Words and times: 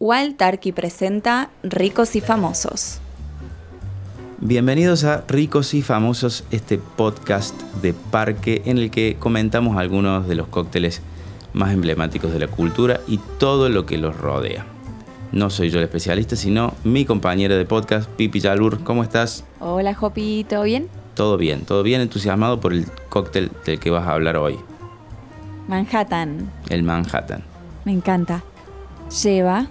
Wild 0.00 0.36
Turkey 0.36 0.70
presenta 0.70 1.50
Ricos 1.64 2.14
y 2.14 2.20
Famosos. 2.20 3.00
Bienvenidos 4.38 5.02
a 5.02 5.24
Ricos 5.26 5.74
y 5.74 5.82
Famosos, 5.82 6.44
este 6.52 6.78
podcast 6.78 7.60
de 7.82 7.94
parque 7.94 8.62
en 8.64 8.78
el 8.78 8.92
que 8.92 9.16
comentamos 9.18 9.76
algunos 9.76 10.28
de 10.28 10.36
los 10.36 10.46
cócteles 10.46 11.02
más 11.52 11.72
emblemáticos 11.72 12.32
de 12.32 12.38
la 12.38 12.46
cultura 12.46 13.00
y 13.08 13.18
todo 13.40 13.68
lo 13.70 13.86
que 13.86 13.98
los 13.98 14.16
rodea. 14.16 14.66
No 15.32 15.50
soy 15.50 15.70
yo 15.70 15.78
el 15.78 15.84
especialista, 15.86 16.36
sino 16.36 16.74
mi 16.84 17.04
compañera 17.04 17.56
de 17.56 17.64
podcast, 17.64 18.08
Pipi 18.08 18.38
Yalur. 18.38 18.84
¿Cómo 18.84 19.02
estás? 19.02 19.44
Hola, 19.58 19.94
Jopi, 19.94 20.46
¿todo 20.48 20.62
bien? 20.62 20.88
Todo 21.14 21.36
bien, 21.36 21.62
todo 21.62 21.82
bien 21.82 22.00
entusiasmado 22.02 22.60
por 22.60 22.72
el 22.72 22.86
cóctel 23.08 23.50
del 23.66 23.80
que 23.80 23.90
vas 23.90 24.06
a 24.06 24.12
hablar 24.12 24.36
hoy. 24.36 24.60
Manhattan. 25.66 26.52
El 26.68 26.84
Manhattan. 26.84 27.42
Me 27.84 27.90
encanta. 27.90 28.44
Lleva 29.24 29.66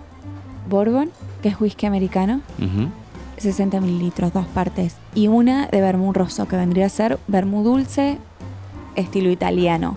bourbon, 0.68 1.10
que 1.42 1.50
es 1.50 1.60
whisky 1.60 1.86
americano, 1.86 2.42
Ujú. 2.60 2.90
60 3.38 3.80
mililitros, 3.82 4.34
dos 4.34 4.48
partes, 4.48 4.96
y 5.14 5.28
una 5.28 5.68
de 5.68 5.82
vermú 5.82 6.12
rosso, 6.14 6.48
que 6.48 6.56
vendría 6.56 6.88
a 6.88 6.90
ser 6.90 7.20
vermú 7.28 7.64
dulce, 7.64 8.18
estilo 8.96 9.30
italiano. 9.30 9.96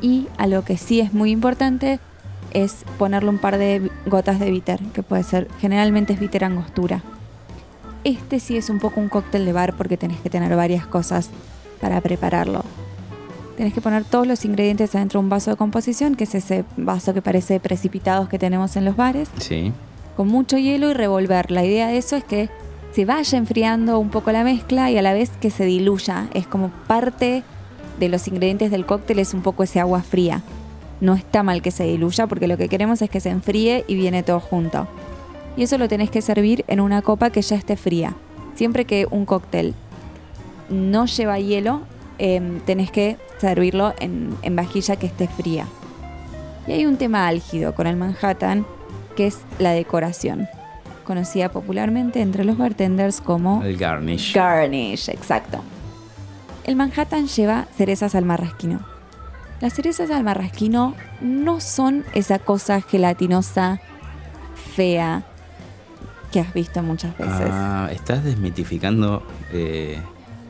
Y 0.00 0.26
algo 0.38 0.62
que 0.62 0.76
sí 0.76 1.00
es 1.00 1.12
muy 1.12 1.30
importante 1.30 2.00
es 2.52 2.84
ponerle 2.98 3.30
un 3.30 3.38
par 3.38 3.58
de 3.58 3.90
gotas 4.06 4.40
de 4.40 4.50
bitter, 4.50 4.80
que 4.92 5.02
puede 5.02 5.22
ser, 5.22 5.48
generalmente 5.60 6.12
es 6.14 6.20
bitter 6.20 6.44
angostura. 6.44 7.02
Este 8.04 8.40
sí 8.40 8.56
es 8.56 8.70
un 8.70 8.78
poco 8.78 9.00
un 9.00 9.08
cóctel 9.08 9.44
de 9.44 9.52
bar 9.52 9.74
porque 9.74 9.96
tenés 9.96 10.20
que 10.20 10.30
tener 10.30 10.54
varias 10.56 10.86
cosas 10.86 11.30
para 11.80 12.00
prepararlo. 12.00 12.64
Tenés 13.58 13.74
que 13.74 13.80
poner 13.80 14.04
todos 14.04 14.24
los 14.24 14.44
ingredientes 14.44 14.94
adentro 14.94 15.18
de 15.18 15.24
un 15.24 15.30
vaso 15.30 15.50
de 15.50 15.56
composición, 15.56 16.14
que 16.14 16.22
es 16.24 16.34
ese 16.36 16.64
vaso 16.76 17.12
que 17.12 17.20
parece 17.20 17.58
precipitados 17.58 18.28
que 18.28 18.38
tenemos 18.38 18.76
en 18.76 18.84
los 18.84 18.94
bares 18.96 19.28
Sí. 19.40 19.72
con 20.16 20.28
mucho 20.28 20.56
hielo 20.58 20.90
y 20.90 20.94
revolver. 20.94 21.50
La 21.50 21.64
idea 21.64 21.88
de 21.88 21.98
eso 21.98 22.14
es 22.14 22.22
que 22.22 22.48
se 22.92 23.04
vaya 23.04 23.36
enfriando 23.36 23.98
un 23.98 24.10
poco 24.10 24.30
la 24.30 24.44
mezcla 24.44 24.92
y 24.92 24.96
a 24.96 25.02
la 25.02 25.12
vez 25.12 25.30
que 25.40 25.50
se 25.50 25.64
diluya. 25.64 26.28
Es 26.34 26.46
como 26.46 26.70
parte 26.86 27.42
de 27.98 28.08
los 28.08 28.28
ingredientes 28.28 28.70
del 28.70 28.86
cóctel 28.86 29.18
es 29.18 29.34
un 29.34 29.42
poco 29.42 29.64
ese 29.64 29.80
agua 29.80 30.02
fría. 30.02 30.42
No 31.00 31.14
está 31.14 31.42
mal 31.42 31.60
que 31.60 31.72
se 31.72 31.82
diluya 31.82 32.28
porque 32.28 32.46
lo 32.46 32.56
que 32.56 32.68
queremos 32.68 33.02
es 33.02 33.10
que 33.10 33.18
se 33.20 33.30
enfríe 33.30 33.84
y 33.88 33.96
viene 33.96 34.22
todo 34.22 34.38
junto. 34.38 34.86
Y 35.56 35.64
eso 35.64 35.78
lo 35.78 35.88
tenés 35.88 36.10
que 36.10 36.22
servir 36.22 36.64
en 36.68 36.78
una 36.80 37.02
copa 37.02 37.30
que 37.30 37.42
ya 37.42 37.56
esté 37.56 37.76
fría. 37.76 38.14
Siempre 38.54 38.84
que 38.84 39.08
un 39.10 39.24
cóctel 39.24 39.74
no 40.70 41.06
lleva 41.06 41.40
hielo, 41.40 41.80
em, 42.18 42.60
tenés 42.60 42.90
que 42.90 43.16
servirlo 43.38 43.94
en, 44.00 44.36
en 44.42 44.56
vajilla 44.56 44.96
que 44.96 45.06
esté 45.06 45.28
fría. 45.28 45.66
Y 46.66 46.72
hay 46.72 46.86
un 46.86 46.96
tema 46.96 47.26
álgido 47.28 47.74
con 47.74 47.86
el 47.86 47.96
Manhattan, 47.96 48.66
que 49.16 49.26
es 49.26 49.38
la 49.58 49.70
decoración, 49.72 50.46
conocida 51.04 51.50
popularmente 51.50 52.20
entre 52.20 52.44
los 52.44 52.58
bartenders 52.58 53.20
como 53.20 53.62
El 53.62 53.76
garnish. 53.76 54.34
garnish, 54.34 55.08
exacto. 55.08 55.60
El 56.64 56.76
Manhattan 56.76 57.26
lleva 57.28 57.66
cerezas 57.76 58.14
al 58.14 58.24
marrasquino. 58.26 58.80
Las 59.60 59.72
cerezas 59.72 60.10
al 60.10 60.22
marrasquino 60.22 60.94
no 61.20 61.60
son 61.60 62.04
esa 62.14 62.38
cosa 62.38 62.80
gelatinosa, 62.82 63.80
fea, 64.74 65.22
que 66.30 66.40
has 66.40 66.52
visto 66.52 66.82
muchas 66.82 67.16
veces. 67.16 67.48
Ah, 67.50 67.88
estás 67.90 68.22
desmitificando 68.22 69.22
eh, 69.52 69.98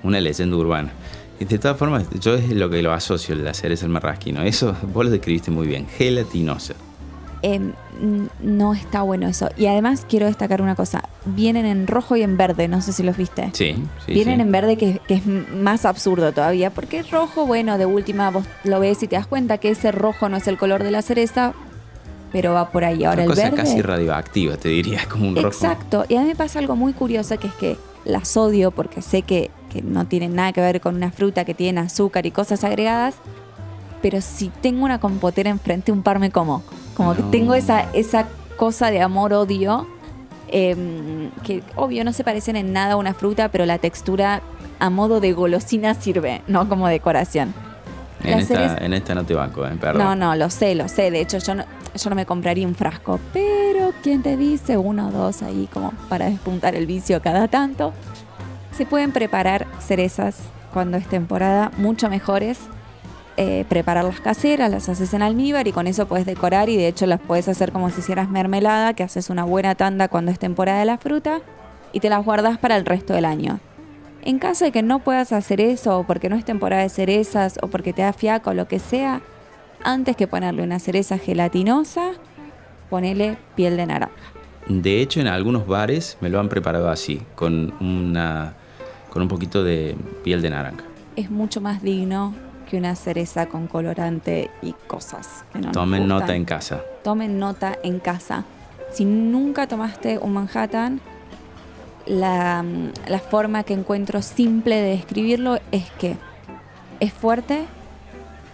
una 0.02 0.20
leyenda 0.20 0.56
urbana. 0.56 0.90
De 1.38 1.58
todas 1.58 1.76
formas, 1.76 2.06
yo 2.20 2.34
es 2.34 2.50
lo 2.50 2.68
que 2.68 2.82
lo 2.82 2.92
asocio, 2.92 3.34
el 3.34 3.46
hacer 3.46 3.72
es 3.72 3.82
el 3.82 3.88
marrasquino. 3.90 4.42
Eso 4.42 4.74
vos 4.92 5.04
lo 5.04 5.10
describiste 5.10 5.50
muy 5.50 5.66
bien, 5.68 5.86
gelatinosa. 5.86 6.74
Em, 7.42 7.72
n- 8.02 8.28
no 8.42 8.74
está 8.74 9.02
bueno 9.02 9.28
eso. 9.28 9.48
Y 9.56 9.66
además 9.66 10.04
quiero 10.08 10.26
destacar 10.26 10.60
una 10.60 10.74
cosa. 10.74 11.04
Vienen 11.24 11.66
en 11.66 11.86
rojo 11.86 12.16
y 12.16 12.22
en 12.22 12.36
verde, 12.36 12.66
no 12.66 12.80
sé 12.82 12.92
si 12.92 13.04
los 13.04 13.16
viste. 13.16 13.50
Sí, 13.52 13.76
sí. 14.04 14.12
Vienen 14.12 14.36
sí. 14.36 14.42
en 14.42 14.50
verde 14.52 14.76
que, 14.76 15.00
que 15.06 15.14
es 15.14 15.26
más 15.26 15.84
absurdo 15.84 16.32
todavía, 16.32 16.70
porque 16.70 17.04
rojo, 17.04 17.46
bueno, 17.46 17.78
de 17.78 17.86
última 17.86 18.30
vos 18.32 18.44
lo 18.64 18.80
ves 18.80 19.00
y 19.04 19.06
te 19.06 19.14
das 19.14 19.28
cuenta 19.28 19.58
que 19.58 19.70
ese 19.70 19.92
rojo 19.92 20.28
no 20.28 20.36
es 20.36 20.48
el 20.48 20.58
color 20.58 20.82
de 20.82 20.90
la 20.90 21.02
cereza, 21.02 21.52
pero 22.32 22.52
va 22.54 22.70
por 22.72 22.84
ahí. 22.84 23.04
Ahora 23.04 23.22
Una 23.22 23.22
el 23.22 23.28
cosa 23.30 23.42
verde. 23.44 23.56
casi 23.56 23.80
radioactiva, 23.82 24.56
te 24.56 24.70
diría, 24.70 25.02
como 25.08 25.28
un 25.28 25.36
rojo. 25.36 25.46
Exacto. 25.48 26.04
Y 26.08 26.16
a 26.16 26.22
mí 26.22 26.26
me 26.26 26.34
pasa 26.34 26.58
algo 26.58 26.74
muy 26.74 26.92
curioso 26.92 27.38
que 27.38 27.46
es 27.46 27.54
que 27.54 27.76
las 28.08 28.36
odio 28.36 28.72
porque 28.72 29.02
sé 29.02 29.22
que, 29.22 29.50
que 29.70 29.82
no 29.82 30.06
tienen 30.06 30.34
nada 30.34 30.52
que 30.52 30.60
ver 30.60 30.80
con 30.80 30.96
una 30.96 31.12
fruta 31.12 31.44
que 31.44 31.54
tiene 31.54 31.80
azúcar 31.80 32.26
y 32.26 32.32
cosas 32.32 32.64
agregadas. 32.64 33.14
Pero 34.02 34.20
si 34.20 34.48
tengo 34.48 34.84
una 34.84 34.98
compotera 34.98 35.50
enfrente, 35.50 35.92
un 35.92 36.02
par 36.02 36.18
me 36.18 36.30
como. 36.30 36.62
Como 36.96 37.14
que 37.14 37.22
tengo 37.24 37.54
esa, 37.54 37.82
esa 37.92 38.26
cosa 38.56 38.90
de 38.90 39.00
amor-odio. 39.00 39.86
em, 40.50 41.30
que 41.42 41.62
obvio 41.76 42.04
no 42.04 42.12
se 42.12 42.24
parecen 42.24 42.56
en 42.56 42.72
nada 42.72 42.94
a 42.94 42.96
una 42.96 43.12
fruta, 43.12 43.50
pero 43.50 43.66
la 43.66 43.78
textura 43.78 44.40
a 44.78 44.90
modo 44.90 45.20
de 45.20 45.32
golosina 45.32 45.94
sirve, 45.94 46.42
no 46.46 46.68
como 46.68 46.88
decoración. 46.88 47.52
Esta, 48.24 48.78
en 48.78 48.94
esta 48.94 49.14
no 49.14 49.24
te 49.24 49.34
banco, 49.34 49.64
eh, 49.66 49.76
perdón. 49.80 50.02
No, 50.02 50.14
no, 50.16 50.36
lo 50.36 50.50
sé, 50.50 50.74
lo 50.74 50.88
sé. 50.88 51.10
De 51.10 51.20
hecho, 51.20 51.38
yo 51.38 51.54
no, 51.54 51.64
yo 51.94 52.10
no 52.10 52.16
me 52.16 52.26
compraría 52.26 52.66
un 52.66 52.74
frasco. 52.74 53.20
Pero, 53.32 53.67
¿quién 54.02 54.22
te 54.22 54.36
dice? 54.36 54.76
Uno 54.76 55.08
o 55.08 55.10
dos 55.10 55.42
ahí 55.42 55.68
como 55.72 55.92
para 56.08 56.30
despuntar 56.30 56.74
el 56.74 56.86
vicio 56.86 57.20
cada 57.22 57.48
tanto. 57.48 57.92
Se 58.72 58.86
pueden 58.86 59.12
preparar 59.12 59.66
cerezas 59.80 60.36
cuando 60.72 60.96
es 60.96 61.06
temporada 61.06 61.70
mucho 61.76 62.08
mejores. 62.08 62.58
Eh, 63.36 63.64
prepararlas 63.68 64.20
caseras, 64.20 64.68
las 64.68 64.88
haces 64.88 65.14
en 65.14 65.22
almíbar 65.22 65.68
y 65.68 65.72
con 65.72 65.86
eso 65.86 66.08
puedes 66.08 66.26
decorar 66.26 66.68
y 66.68 66.76
de 66.76 66.88
hecho 66.88 67.06
las 67.06 67.20
puedes 67.20 67.46
hacer 67.46 67.70
como 67.70 67.88
si 67.90 68.00
hicieras 68.00 68.28
mermelada, 68.28 68.94
que 68.94 69.04
haces 69.04 69.30
una 69.30 69.44
buena 69.44 69.76
tanda 69.76 70.08
cuando 70.08 70.32
es 70.32 70.40
temporada 70.40 70.80
de 70.80 70.86
la 70.86 70.98
fruta 70.98 71.40
y 71.92 72.00
te 72.00 72.08
las 72.08 72.24
guardas 72.24 72.58
para 72.58 72.76
el 72.76 72.84
resto 72.84 73.14
del 73.14 73.24
año. 73.24 73.60
En 74.22 74.40
caso 74.40 74.64
de 74.64 74.72
que 74.72 74.82
no 74.82 74.98
puedas 74.98 75.32
hacer 75.32 75.60
eso, 75.60 76.00
o 76.00 76.04
porque 76.04 76.28
no 76.28 76.36
es 76.36 76.44
temporada 76.44 76.82
de 76.82 76.88
cerezas, 76.88 77.58
o 77.62 77.68
porque 77.68 77.92
te 77.92 78.02
da 78.02 78.12
fiaco 78.12 78.50
o 78.50 78.54
lo 78.54 78.66
que 78.66 78.80
sea, 78.80 79.20
antes 79.84 80.16
que 80.16 80.26
ponerle 80.26 80.62
una 80.62 80.80
cereza 80.80 81.18
gelatinosa, 81.18 82.10
ponele 82.90 83.36
piel 83.54 83.76
de 83.76 83.86
naranja. 83.86 84.14
De 84.68 85.00
hecho, 85.00 85.20
en 85.20 85.26
algunos 85.26 85.66
bares 85.66 86.18
me 86.20 86.28
lo 86.28 86.40
han 86.40 86.48
preparado 86.48 86.90
así, 86.90 87.22
con 87.34 87.72
una 87.80 88.54
con 89.10 89.22
un 89.22 89.28
poquito 89.28 89.64
de 89.64 89.96
piel 90.22 90.42
de 90.42 90.50
naranja. 90.50 90.84
Es 91.16 91.30
mucho 91.30 91.60
más 91.60 91.82
digno 91.82 92.34
que 92.68 92.76
una 92.76 92.94
cereza 92.94 93.46
con 93.46 93.66
colorante 93.66 94.50
y 94.60 94.74
cosas 94.86 95.44
que 95.52 95.58
no 95.58 95.66
nos 95.66 95.72
Tomen 95.72 96.06
nota 96.06 96.36
en 96.36 96.44
casa. 96.44 96.82
Tomen 97.02 97.38
nota 97.38 97.78
en 97.82 97.98
casa. 97.98 98.44
Si 98.92 99.04
nunca 99.04 99.66
tomaste 99.66 100.18
un 100.18 100.34
Manhattan, 100.34 101.00
la, 102.06 102.64
la 103.06 103.18
forma 103.18 103.62
que 103.62 103.74
encuentro 103.74 104.20
simple 104.22 104.76
de 104.76 104.90
describirlo 104.90 105.58
es 105.72 105.90
que 105.92 106.16
es 107.00 107.12
fuerte 107.12 107.64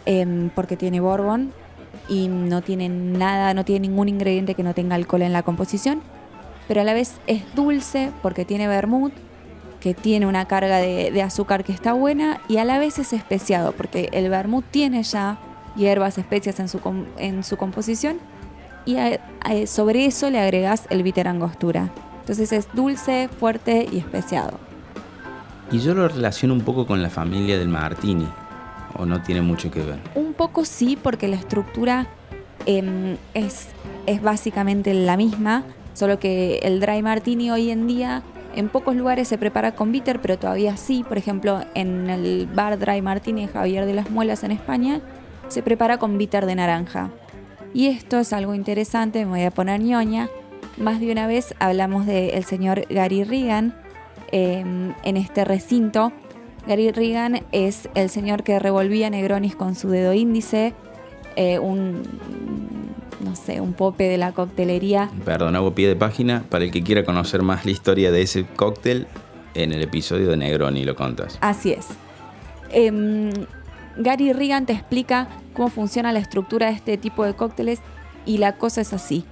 em, 0.07 0.51
porque 0.51 0.77
tiene 0.77 1.01
bourbon 1.01 1.53
y 2.09 2.29
no 2.29 2.63
tiene 2.63 2.89
nada, 2.89 3.55
no 3.55 3.65
tiene 3.65 3.89
ningún 3.89 4.09
ingrediente 4.09 4.55
que 4.55 4.63
no 4.63 4.75
tenga 4.75 4.95
alcohol 4.95 5.23
en 5.23 5.33
la 5.33 5.43
composición, 5.43 6.03
pero 6.69 6.81
a 6.81 6.85
la 6.85 6.95
vez 6.95 7.15
es 7.27 7.43
dulce 7.55 8.13
porque 8.23 8.45
tiene 8.45 8.69
vermut, 8.69 9.13
que 9.81 9.95
tiene 9.95 10.27
una 10.27 10.47
carga 10.47 10.79
de, 10.79 11.23
azúcar 11.23 11.65
que 11.65 11.73
está 11.73 11.93
buena 11.93 12.41
y 12.49 12.57
a 12.57 12.65
la 12.65 12.79
vez 12.79 12.99
es 12.99 13.13
especiado 13.13 13.73
porque 13.73 14.09
el 14.13 14.31
vermut 14.31 14.65
tiene 14.71 15.03
ya 15.03 15.39
hierbas, 15.77 16.17
especias 16.17 16.59
en 16.61 16.69
su, 16.69 16.81
en 17.19 17.45
su 17.45 17.57
composición 17.57 18.19
y 18.87 18.97
sobre 19.67 20.07
eso 20.07 20.31
le 20.31 20.41
agregas 20.41 20.87
el 20.91 21.03
bitter 21.03 21.29
angostura. 21.29 21.91
Entonces 22.21 22.53
es 22.53 22.69
dulce, 22.73 23.29
fuerte 23.29 23.87
y 23.91 23.99
especiado. 23.99 24.59
Y 25.71 25.79
yo 25.81 25.95
lo 25.95 26.09
relaciono 26.09 26.55
un 26.55 26.61
poco 26.61 26.87
con 26.87 27.03
la 27.03 27.11
familia 27.11 27.59
del 27.59 27.69
Martini, 27.69 28.27
o 28.97 29.07
no 29.07 29.23
tiene 29.23 29.43
mucho 29.43 29.71
que 29.71 29.83
ver. 29.83 29.99
Un 30.15 30.35
poco 30.35 30.65
sí, 30.65 30.99
porque 31.01 31.29
la 31.29 31.37
estructura 31.37 32.07
em, 32.67 33.17
es, 33.35 33.69
básicamente 34.23 34.95
la 34.95 35.17
misma, 35.17 35.65
solo 35.95 36.19
que 36.19 36.59
el 36.63 36.81
dry 36.81 37.03
martini 37.03 37.51
hoy 37.51 37.71
en 37.71 37.87
día 37.87 38.23
en 38.55 38.69
pocos 38.69 38.95
lugares 38.95 39.29
se 39.29 39.39
prepara 39.39 39.75
con 39.75 39.91
bitter, 39.91 40.21
pero 40.21 40.39
todavía 40.39 40.77
sí. 40.77 41.05
Por 41.09 41.19
ejemplo, 41.19 41.61
en 41.75 42.09
el 42.09 42.49
bar 42.53 42.79
dry 42.79 43.03
martini 43.03 43.47
de 43.47 43.53
Javier 43.53 43.85
de 43.85 43.95
las 43.95 44.11
Muelas 44.11 44.45
en 44.45 44.53
España 44.53 45.01
se 45.49 45.63
prepara 45.63 45.99
con 45.99 46.19
bitter 46.19 46.47
de 46.47 46.55
naranja. 46.55 47.11
Y 47.73 47.89
esto 47.89 48.21
es 48.21 48.33
algo 48.33 48.55
interesante, 48.55 49.25
me 49.25 49.31
voy 49.31 49.43
a 49.43 49.51
poner 49.51 49.81
ñoña. 49.81 50.29
Más 50.77 51.01
de 51.01 51.11
una 51.11 51.27
vez 51.27 51.55
hablamos 51.59 52.07
del 52.07 52.45
señor 52.45 52.87
Gary 52.89 53.25
Regan 53.25 53.75
em, 54.31 54.95
en 55.03 55.17
este 55.17 55.45
recinto. 55.45 56.13
Gary 56.67 56.91
Regan 56.93 57.43
es 57.53 57.89
el 57.95 58.09
señor 58.09 58.43
que 58.43 58.59
revolvía 58.59 59.11
Negronis 59.11 59.55
con 59.55 59.75
su 59.75 59.91
dedo 59.91 60.15
índice, 60.15 60.73
eh, 61.37 61.59
un, 61.59 62.03
no 63.21 63.37
sé, 63.37 63.61
un 63.61 63.75
pope 63.75 64.05
de 64.05 64.17
la 64.17 64.33
coctelería. 64.33 65.11
Perdón, 65.25 65.57
hago 65.57 65.75
pie 65.75 65.89
de 65.89 65.97
página. 65.97 66.45
Para 66.49 66.65
el 66.65 66.71
que 66.71 66.83
quiera 66.83 67.05
conocer 67.05 67.43
más 67.43 67.65
la 67.65 67.73
historia 67.73 68.11
de 68.11 68.23
ese 68.23 68.47
cóctel, 68.47 69.07
en 69.55 69.73
el 69.73 69.83
episodio 69.83 70.31
de 70.31 70.37
Negroni 70.37 70.85
lo 70.85 70.97
contas. 70.97 71.39
Así 71.41 71.73
es. 71.73 71.89
Em, 72.71 73.31
Gary 73.97 74.33
Regan 74.33 74.67
te 74.67 74.73
explica 74.73 75.29
cómo 75.53 75.69
funciona 75.69 76.13
la 76.13 76.19
estructura 76.19 76.67
de 76.67 76.73
este 76.73 76.97
tipo 76.99 77.25
de 77.25 77.35
cócteles 77.35 77.81
y 78.27 78.39
la 78.39 78.57
cosa 78.57 78.81
es 78.81 78.93
así. 78.93 79.25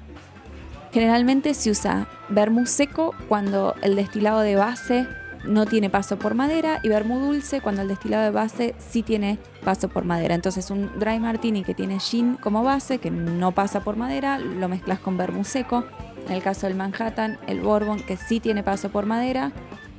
Generalmente 0.92 1.54
se 1.54 1.70
usa 1.70 2.06
vermú 2.28 2.66
seco 2.66 3.14
cuando 3.28 3.74
el 3.82 3.96
destilado 3.96 4.40
de 4.40 4.56
base 4.56 5.06
no 5.44 5.66
tiene 5.66 5.90
paso 5.90 6.18
por 6.18 6.34
madera 6.34 6.80
y 6.82 6.88
vermú 6.88 7.18
dulce 7.18 7.60
cuando 7.60 7.82
el 7.82 7.88
destilado 7.88 8.24
de 8.24 8.30
base 8.30 8.74
sí 8.78 9.02
tiene 9.02 9.38
paso 9.64 9.88
por 9.88 10.04
madera. 10.04 10.34
Entonces 10.34 10.70
un 10.70 10.90
dry 10.98 11.18
martini 11.18 11.64
que 11.64 11.74
tiene 11.74 12.00
gin 12.00 12.36
como 12.36 12.62
base, 12.62 12.98
que 12.98 13.10
no 13.10 13.52
pasa 13.52 13.80
por 13.80 13.96
madera, 13.96 14.38
lo 14.38 14.68
mezclas 14.68 14.98
con 14.98 15.16
vermú 15.16 15.44
seco. 15.44 15.84
En 16.26 16.32
el 16.32 16.42
caso 16.42 16.66
del 16.66 16.76
Manhattan, 16.76 17.38
el 17.46 17.60
bourbon 17.60 18.00
que 18.00 18.16
sí 18.16 18.38
tiene 18.38 18.62
paso 18.62 18.90
por 18.90 19.06
madera, 19.06 19.52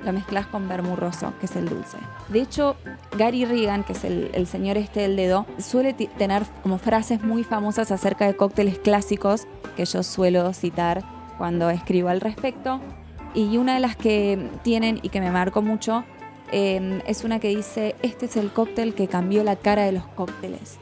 lo 0.05 0.13
mezclas 0.13 0.47
con 0.47 0.67
vermú 0.67 0.95
rosso, 0.95 1.33
que 1.39 1.45
es 1.45 1.55
el 1.55 1.67
dulce. 1.67 1.97
De 2.29 2.41
hecho, 2.41 2.75
Gary 3.17 3.45
Regan, 3.45 3.83
que 3.83 3.93
es 3.93 4.03
el, 4.03 4.47
señor 4.47 4.77
este 4.77 5.01
del 5.01 5.15
dedo, 5.15 5.45
suele 5.59 5.93
tener 5.93 6.43
como 6.61 6.77
frases 6.77 7.23
muy 7.23 7.43
famosas 7.43 7.91
acerca 7.91 8.25
de 8.25 8.35
cócteles 8.35 8.79
clásicos 8.79 9.47
que 9.75 9.85
yo 9.85 10.03
suelo 10.03 10.53
citar 10.53 11.03
cuando 11.37 11.69
escribo 11.69 12.09
al 12.09 12.21
respecto. 12.21 12.79
Y 13.33 13.57
una 13.57 13.73
de 13.75 13.79
las 13.79 13.95
que 13.95 14.49
tienen 14.63 14.99
y 15.01 15.09
que 15.09 15.19
me 15.19 15.31
marcó 15.31 15.61
mucho 15.61 16.03
em, 16.51 17.01
es 17.07 17.23
una 17.23 17.39
que 17.39 17.49
dice, 17.49 17.95
este 18.01 18.27
es 18.27 18.37
el 18.37 18.51
cóctel 18.51 18.93
que 18.93 19.07
cambió 19.07 19.43
la 19.43 19.55
cara 19.55 19.83
de 19.83 19.91
los 19.91 20.05
cócteles. 20.05 20.77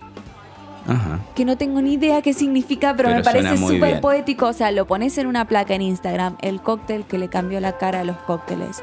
Ajá. 0.87 1.19
Que 1.35 1.45
no 1.45 1.57
tengo 1.57 1.81
ni 1.81 1.93
idea 1.93 2.21
qué 2.21 2.33
significa, 2.33 2.95
pero, 2.95 3.09
me 3.09 3.23
parece 3.23 3.57
súper 3.57 4.01
poético. 4.01 4.47
O 4.47 4.53
sea, 4.53 4.71
lo 4.71 4.85
pones 4.85 5.17
en 5.17 5.27
una 5.27 5.45
placa 5.45 5.75
en 5.75 5.81
Instagram, 5.81 6.37
el 6.41 6.61
cóctel 6.61 7.05
que 7.05 7.17
le 7.17 7.29
cambió 7.29 7.59
la 7.59 7.77
cara 7.77 8.01
a 8.01 8.03
los 8.03 8.17
cócteles. 8.17 8.81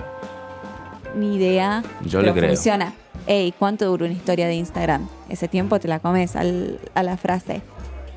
Ni 1.16 1.36
idea. 1.36 1.82
Yo 2.04 2.20
pero 2.20 2.34
creo. 2.34 2.48
funciona. 2.50 2.94
Ey, 3.26 3.52
¿cuánto 3.58 3.86
dura 3.86 4.06
una 4.06 4.14
historia 4.14 4.46
de 4.46 4.54
Instagram? 4.54 5.08
Ese 5.28 5.48
tiempo 5.48 5.78
te 5.80 5.88
la 5.88 5.98
comes 5.98 6.36
a 6.36 7.02
la 7.02 7.16
frase. 7.16 7.62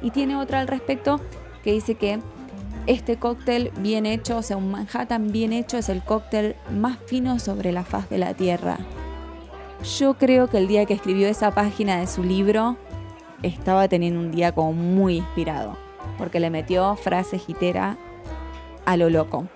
Y 0.01 0.11
tiene 0.11 0.37
otra 0.37 0.59
al 0.61 0.67
respecto 0.67 1.19
que 1.63 1.73
dice 1.73 1.95
que 1.95 2.19
este 2.87 3.17
cóctel 3.17 3.71
bien 3.77 4.05
hecho, 4.05 4.37
o 4.37 4.41
sea, 4.41 4.57
un 4.57 4.71
Manhattan 4.71 5.31
bien 5.31 5.53
hecho 5.53 5.77
es 5.77 5.89
el 5.89 6.01
cóctel 6.01 6.55
más 6.71 6.97
fino 7.05 7.39
sobre 7.39 7.71
la 7.71 7.83
faz 7.83 8.09
de 8.09 8.17
la 8.17 8.33
Tierra. 8.33 8.77
Yo 9.97 10.15
creo 10.15 10.47
que 10.47 10.57
el 10.57 10.67
día 10.67 10.85
que 10.85 10.93
escribió 10.93 11.27
esa 11.27 11.51
página 11.51 11.99
de 11.99 12.07
su 12.07 12.23
libro 12.23 12.77
estaba 13.43 13.87
teniendo 13.87 14.19
un 14.19 14.31
día 14.31 14.51
como 14.51 14.73
muy 14.73 15.17
inspirado, 15.17 15.77
porque 16.17 16.39
le 16.39 16.49
metió 16.49 16.95
frase 16.95 17.39
gitera 17.39 17.97
a 18.85 18.97
lo 18.97 19.09
loco. 19.09 19.47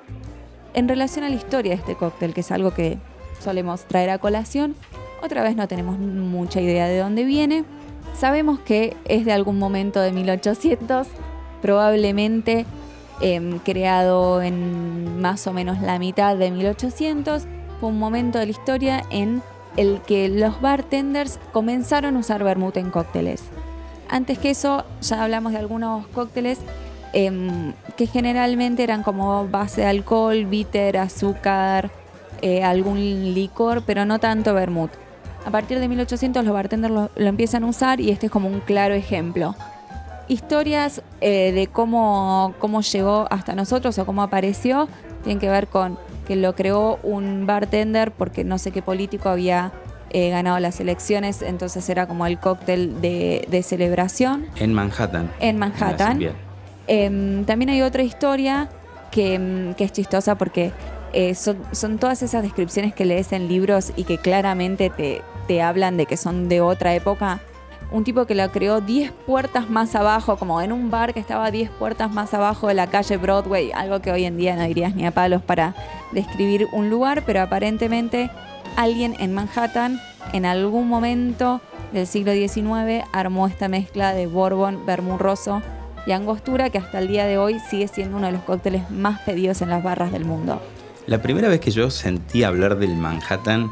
En 0.74 0.88
relación 0.88 1.25
a 1.25 1.30
la 1.30 1.36
historia 1.36 1.71
de 1.71 1.78
este 1.78 1.95
cóctel, 1.95 2.33
que 2.33 2.42
es 2.42 2.51
algo 2.51 2.71
que 2.71 2.98
solemos 3.39 3.86
traer 3.86 4.10
a 4.10 4.18
colación, 4.18 4.75
otra 5.24 5.44
vez 5.44 5.56
no 5.56 5.68
tenemos 5.68 5.98
mucha 5.98 6.62
idea 6.62 6.88
de 6.88 7.00
dónde 7.00 7.24
viene. 7.24 7.63
Sabemos 8.16 8.60
que 8.60 8.95
es 9.06 9.25
de 9.25 9.31
algún 9.31 9.57
momento 9.57 10.00
de 10.00 10.12
1800, 10.12 11.07
probablemente 11.62 12.66
Em, 13.22 13.60
creado 13.60 14.42
en 14.42 15.22
más 15.22 15.48
o 15.48 15.54
menos 15.54 15.80
la 15.82 16.00
mitad 16.00 16.36
de 16.36 16.52
1800. 16.52 17.44
Fue 17.80 17.90
un 17.90 17.98
momento 17.98 18.40
de 18.40 18.46
la 18.46 18.52
historia 18.52 19.04
en 19.10 19.42
el 19.78 20.02
que 20.02 20.28
los 20.28 20.60
bartenders 20.60 21.40
comenzaron 21.54 22.18
a 22.18 22.20
usar 22.20 22.44
vermut 22.44 22.76
en 22.78 22.90
cócteles. 22.90 23.44
Antes 24.10 24.38
que 24.38 24.50
eso, 24.50 24.84
ya 25.02 25.24
hablamos 25.24 25.54
de 25.54 25.60
algunos 25.60 26.06
cócteles 26.08 26.60
em, 27.14 27.74
que 27.96 28.06
generalmente 28.06 28.84
eran 28.84 29.02
como 29.02 29.48
base 29.48 29.82
de 29.82 29.88
alcohol, 29.88 30.46
bitter, 30.46 30.98
azúcar, 30.98 31.92
eh, 32.42 32.64
algún 32.64 33.00
licor, 33.34 33.84
pero 33.84 34.06
no 34.06 34.20
tanto 34.20 34.54
vermut. 34.54 34.92
A 35.46 35.52
partir 35.52 35.80
de 35.80 35.88
1800 35.88 36.44
los 36.44 36.54
bartenders 36.54 36.94
lo 36.94 37.28
empiezan 37.28 37.64
a 37.64 37.68
usar 37.68 38.02
y 38.02 38.12
este 38.12 38.26
es 38.26 38.32
como 38.32 38.50
un 38.50 38.60
claro 38.60 38.94
ejemplo 38.94 39.56
historias 40.27 41.01
eh, 41.22 41.51
de 41.51 41.68
cómo, 41.68 42.54
cómo 42.60 42.81
llegó 42.81 43.27
hasta 43.30 43.56
nosotros 43.56 43.98
o 44.00 44.06
cómo 44.06 44.24
apareció 44.24 44.88
tienen 45.24 45.39
que 45.39 45.50
ver 45.50 45.68
con 45.68 45.98
que 46.27 46.36
lo 46.36 46.56
creó 46.56 47.00
un 47.04 47.45
bartender 47.45 48.12
porque 48.12 48.44
no 48.44 48.57
sé 48.57 48.72
qué 48.72 48.81
político 48.81 49.30
había 49.30 49.72
eh, 50.12 50.30
ganado 50.30 50.60
las 50.60 50.80
elecciones, 50.80 51.42
entonces 51.42 51.89
era 51.89 52.07
como 52.07 52.25
el 52.25 52.39
cóctel 52.39 53.01
de, 53.01 53.63
celebración. 53.63 54.45
En 54.56 54.74
Manhattan. 54.74 55.30
En 55.39 55.57
Manhattan. 55.57 56.19
Em, 56.88 57.44
también 57.45 57.69
hay 57.71 57.81
otra 57.81 58.04
historia 58.04 58.69
que, 59.12 59.74
que 59.75 59.83
es 59.83 59.92
chistosa 59.92 60.36
porque 60.38 60.71
eh, 61.13 61.33
son, 61.33 61.57
son, 61.71 61.98
todas 61.98 62.21
esas 62.21 62.44
descripciones 62.44 62.94
que 62.94 63.06
lees 63.06 63.31
en 63.33 63.48
libros 63.48 63.94
y 63.95 64.04
que 64.04 64.18
claramente 64.19 64.89
te, 64.89 65.21
te 65.48 65.62
hablan 65.62 65.98
de 65.98 66.06
que 66.06 66.18
son 66.18 66.50
de 66.50 66.62
otra 66.62 66.94
época 66.94 67.42
un 67.92 68.04
tipo 68.04 68.26
que 68.26 68.36
la 68.36 68.52
creó 68.52 68.82
10 68.82 69.12
puertas 69.12 69.70
más 69.70 69.96
abajo, 69.96 70.38
como 70.38 70.62
en 70.62 70.72
un 70.72 70.90
bar 70.90 71.14
que 71.14 71.20
estaba 71.20 71.52
10 71.52 71.70
puertas 71.72 72.12
más 72.12 72.34
abajo 72.34 72.68
de 72.68 72.74
la 72.74 72.88
calle 72.88 73.18
Broadway, 73.18 73.72
algo 73.72 74.02
que 74.02 74.12
hoy 74.12 74.26
en 74.26 74.38
día 74.38 74.56
no 74.56 74.64
dirías 74.64 74.96
ni 74.96 75.06
a 75.06 75.12
palos 75.12 75.42
para 75.42 75.76
describir 76.12 76.68
un 76.72 76.90
lugar, 76.90 77.24
pero 77.26 77.42
aparentemente 77.42 78.30
alguien 78.76 79.16
en 79.20 79.34
Manhattan 79.34 80.00
en 80.34 80.46
algún 80.46 80.88
momento 80.88 81.62
del 81.94 82.08
siglo 82.08 82.34
XIX 82.34 83.06
armó 83.14 83.48
esta 83.48 83.68
mezcla 83.68 84.14
de 84.14 84.28
Bourbon, 84.28 84.86
Bermurroso 84.86 85.62
y 86.06 86.12
Angostura 86.12 86.70
que 86.70 86.78
hasta 86.78 87.00
el 87.00 87.08
día 87.08 87.26
de 87.26 87.38
hoy 87.38 87.60
sigue 87.60 87.88
siendo 87.88 88.18
uno 88.18 88.28
de 88.28 88.34
los 88.34 88.42
cócteles 88.42 88.90
más 88.92 89.22
pedidos 89.22 89.62
en 89.62 89.70
las 89.70 89.84
barras 89.84 90.12
del 90.12 90.26
mundo. 90.26 90.62
La 91.08 91.22
primera 91.22 91.48
vez 91.48 91.60
que 91.60 91.72
yo 91.72 91.90
sentí 91.90 92.44
hablar 92.44 92.78
del 92.78 92.96
Manhattan 92.96 93.70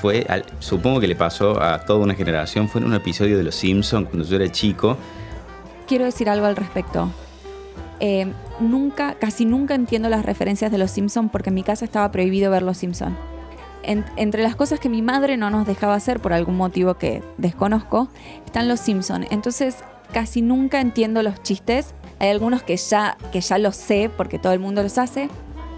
fue, 0.00 0.26
supongo 0.60 1.00
que 1.00 1.06
le 1.06 1.16
pasó 1.16 1.62
a 1.62 1.84
toda 1.84 2.00
una 2.00 2.14
generación, 2.14 2.68
fue 2.68 2.80
en 2.80 2.86
un 2.86 2.94
episodio 2.94 3.36
de 3.36 3.44
Los 3.44 3.54
Simpsons 3.54 4.08
cuando 4.08 4.26
yo 4.26 4.36
era 4.36 4.50
chico. 4.50 4.96
Quiero 5.86 6.04
decir 6.04 6.30
algo 6.30 6.46
al 6.46 6.56
respecto. 6.56 7.10
Eh, 8.00 8.32
nunca, 8.60 9.14
casi 9.14 9.44
nunca 9.44 9.74
entiendo 9.74 10.08
las 10.08 10.24
referencias 10.24 10.72
de 10.72 10.78
Los 10.78 10.90
Simpsons 10.90 11.30
porque 11.30 11.50
en 11.50 11.54
mi 11.54 11.62
casa 11.62 11.84
estaba 11.84 12.10
prohibido 12.10 12.50
ver 12.50 12.62
Los 12.62 12.78
Simpsons. 12.78 13.14
entre 13.82 14.42
las 14.42 14.56
cosas 14.56 14.80
que 14.80 14.88
mi 14.88 15.02
madre 15.02 15.36
no 15.36 15.50
nos 15.50 15.66
dejaba 15.66 15.94
hacer 15.94 16.20
por 16.20 16.32
algún 16.32 16.56
motivo 16.56 16.94
que 16.94 17.22
desconozco, 17.36 18.08
están 18.46 18.68
Los 18.68 18.80
Simpsons. 18.80 19.26
Entonces 19.30 19.76
casi 20.12 20.40
nunca 20.42 20.80
entiendo 20.80 21.22
los 21.22 21.42
chistes. 21.42 21.94
Hay 22.18 22.28
algunos 22.30 22.62
que 22.62 22.76
ya, 22.76 23.16
que 23.32 23.40
ya 23.40 23.58
los 23.58 23.76
sé 23.76 24.10
porque 24.14 24.38
todo 24.38 24.52
el 24.52 24.60
mundo 24.60 24.82
los 24.82 24.98
hace. 24.98 25.28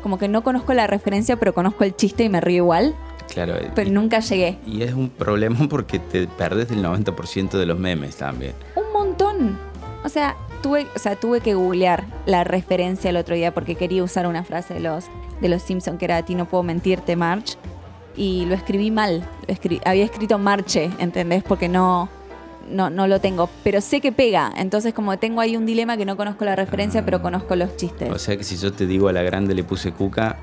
Como 0.02 0.18
que 0.18 0.28
no 0.28 0.42
conozco 0.42 0.74
la 0.74 0.86
referencia, 0.86 1.36
pero 1.36 1.54
conozco 1.54 1.84
el 1.84 1.94
chiste 1.94 2.24
y 2.24 2.28
me 2.28 2.40
río 2.40 2.64
igual. 2.64 2.94
Claro. 3.28 3.54
Pero 3.74 3.90
nunca 3.90 4.20
llegué. 4.20 4.58
Y 4.66 4.82
es 4.82 4.94
un 4.94 5.08
problema 5.08 5.58
porque 5.70 5.98
te 5.98 6.26
perdes 6.26 6.70
el 6.70 6.84
90% 6.84 7.50
de 7.50 7.66
los 7.66 7.78
memes 7.78 8.16
también. 8.16 8.54
Un 8.76 8.92
montón. 8.92 9.58
O 10.04 10.08
sea, 10.08 10.36
tuve, 10.62 10.86
o 10.94 10.98
sea, 10.98 11.16
tuve 11.16 11.40
que 11.40 11.54
googlear 11.54 12.04
la 12.26 12.44
referencia 12.44 13.10
el 13.10 13.16
otro 13.16 13.34
día 13.34 13.52
porque 13.52 13.74
quería 13.74 14.02
usar 14.02 14.26
una 14.26 14.44
frase 14.44 14.74
de 14.74 14.80
los, 14.80 15.06
de 15.40 15.48
los 15.48 15.62
Simpsons 15.62 15.98
que 15.98 16.06
era 16.06 16.16
a 16.18 16.24
ti 16.24 16.34
no 16.34 16.46
puedo 16.46 16.62
mentirte, 16.62 17.16
March. 17.16 17.56
Y 18.16 18.44
lo 18.46 18.54
escribí 18.54 18.90
mal. 18.90 19.26
había 19.84 20.04
escrito 20.04 20.38
Marche, 20.38 20.90
¿entendés? 20.98 21.42
Porque 21.42 21.68
no, 21.68 22.10
no, 22.68 22.90
no 22.90 23.06
lo 23.06 23.20
tengo. 23.20 23.48
Pero 23.64 23.80
sé 23.80 24.00
que 24.00 24.12
pega. 24.12 24.52
Entonces, 24.56 24.92
como 24.92 25.16
tengo 25.18 25.40
ahí 25.40 25.56
un 25.56 25.66
dilema 25.66 25.96
que 25.96 26.04
no 26.04 26.16
conozco 26.16 26.44
la 26.44 26.56
referencia, 26.56 27.04
pero 27.04 27.22
conozco 27.22 27.56
los 27.56 27.76
chistes. 27.76 28.10
O 28.10 28.18
sea 28.18 28.36
que 28.36 28.44
si 28.44 28.56
yo 28.56 28.72
te 28.72 28.86
digo 28.86 29.08
a 29.08 29.12
la 29.12 29.22
grande 29.22 29.54
le 29.54 29.64
puse 29.64 29.92
cuca, 29.92 30.36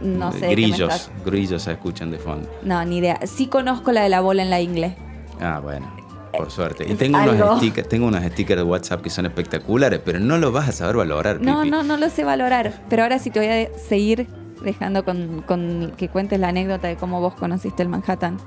no 0.00 0.32
sé. 0.32 0.48
Grillos, 0.50 1.10
grillos 1.24 1.62
se 1.62 1.72
escuchan 1.72 2.10
de 2.10 2.18
fondo. 2.18 2.48
No, 2.62 2.84
ni 2.84 2.98
idea. 2.98 3.20
Sí 3.26 3.46
conozco 3.46 3.92
la 3.92 4.02
de 4.02 4.08
la 4.08 4.20
bola 4.20 4.42
en 4.42 4.50
la 4.50 4.60
inglés. 4.60 4.94
Ah, 5.40 5.60
bueno. 5.62 5.94
Por 6.36 6.50
suerte. 6.50 6.90
Y 6.90 6.94
tengo 6.94 7.18
unos, 7.18 7.58
stickers, 7.58 7.88
tengo 7.88 8.06
unos 8.08 8.22
stickers 8.24 8.60
de 8.60 8.64
WhatsApp 8.64 9.00
que 9.00 9.10
son 9.10 9.26
espectaculares, 9.26 10.00
pero 10.04 10.20
no 10.20 10.36
lo 10.38 10.52
vas 10.52 10.68
a 10.68 10.72
saber 10.72 10.96
valorar. 10.96 11.40
No, 11.40 11.64
no, 11.64 11.82
no 11.82 11.96
lo 11.96 12.10
sé 12.10 12.24
valorar. 12.24 12.82
Pero 12.90 13.04
ahora 13.04 13.18
sí 13.18 13.30
te 13.30 13.40
voy 13.40 13.48
a 13.48 13.78
seguir 13.78 14.26
dejando 14.62 15.04
con, 15.04 15.42
con 15.42 15.92
que 15.96 16.08
cuentes 16.08 16.38
la 16.40 16.48
anécdota 16.48 16.88
de 16.88 16.96
cómo 16.96 17.20
vos 17.20 17.34
conociste 17.34 17.82
el 17.82 17.88
Manhattan. 17.88 18.38